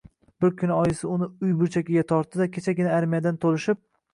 [0.43, 3.83] Bir kuni oyisi uni uy burchagiga tortdi-da, kechagina armiyadan toʼlishib